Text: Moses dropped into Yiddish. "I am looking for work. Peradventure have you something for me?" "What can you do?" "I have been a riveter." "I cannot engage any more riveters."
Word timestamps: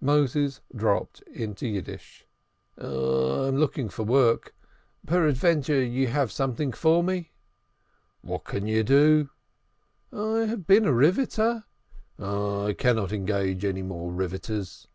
Moses 0.00 0.60
dropped 0.72 1.20
into 1.22 1.66
Yiddish. 1.66 2.28
"I 2.78 2.84
am 3.48 3.56
looking 3.56 3.88
for 3.88 4.04
work. 4.04 4.54
Peradventure 5.04 5.82
have 5.84 5.92
you 6.28 6.28
something 6.28 6.70
for 6.72 7.02
me?" 7.02 7.32
"What 8.20 8.44
can 8.44 8.68
you 8.68 8.84
do?" 8.84 9.30
"I 10.12 10.44
have 10.46 10.68
been 10.68 10.84
a 10.84 10.92
riveter." 10.92 11.64
"I 12.20 12.76
cannot 12.78 13.10
engage 13.10 13.64
any 13.64 13.82
more 13.82 14.12
riveters." 14.12 14.86